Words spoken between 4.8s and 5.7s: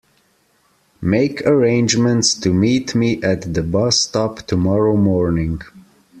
morning.